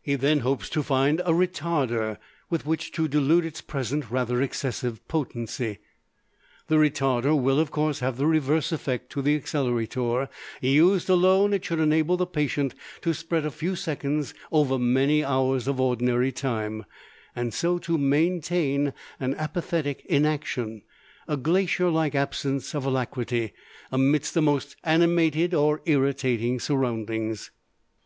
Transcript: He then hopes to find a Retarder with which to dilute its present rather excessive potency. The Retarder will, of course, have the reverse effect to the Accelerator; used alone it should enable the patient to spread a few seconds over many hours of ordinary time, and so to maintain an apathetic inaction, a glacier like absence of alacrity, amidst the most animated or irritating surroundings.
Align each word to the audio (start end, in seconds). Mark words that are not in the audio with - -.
He 0.00 0.14
then 0.14 0.38
hopes 0.38 0.70
to 0.70 0.82
find 0.82 1.20
a 1.20 1.34
Retarder 1.34 2.16
with 2.48 2.64
which 2.64 2.92
to 2.92 3.06
dilute 3.08 3.44
its 3.44 3.60
present 3.60 4.10
rather 4.10 4.40
excessive 4.40 5.06
potency. 5.06 5.80
The 6.68 6.76
Retarder 6.76 7.38
will, 7.38 7.60
of 7.60 7.70
course, 7.70 8.00
have 8.00 8.16
the 8.16 8.24
reverse 8.26 8.72
effect 8.72 9.10
to 9.12 9.20
the 9.20 9.36
Accelerator; 9.36 10.30
used 10.62 11.10
alone 11.10 11.52
it 11.52 11.62
should 11.62 11.78
enable 11.78 12.16
the 12.16 12.24
patient 12.24 12.74
to 13.02 13.12
spread 13.12 13.44
a 13.44 13.50
few 13.50 13.76
seconds 13.76 14.32
over 14.50 14.78
many 14.78 15.22
hours 15.22 15.68
of 15.68 15.78
ordinary 15.78 16.32
time, 16.32 16.86
and 17.36 17.52
so 17.52 17.76
to 17.80 17.98
maintain 17.98 18.94
an 19.18 19.34
apathetic 19.34 20.06
inaction, 20.06 20.80
a 21.28 21.36
glacier 21.36 21.90
like 21.90 22.14
absence 22.14 22.74
of 22.74 22.86
alacrity, 22.86 23.52
amidst 23.92 24.32
the 24.32 24.40
most 24.40 24.76
animated 24.84 25.52
or 25.52 25.82
irritating 25.84 26.58
surroundings. 26.58 27.50